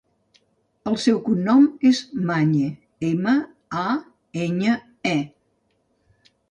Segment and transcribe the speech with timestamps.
[0.91, 2.01] El seu cognom és
[2.31, 2.71] Mañe:
[3.11, 3.35] ema,
[3.83, 3.87] a,
[4.49, 4.81] enya,
[5.13, 5.17] e.